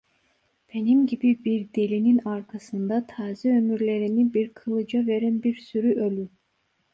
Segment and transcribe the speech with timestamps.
[0.73, 6.29] Benim gibi bir delinin arkasında taze ömürlerini bir kılıca veren bir sürü ölü…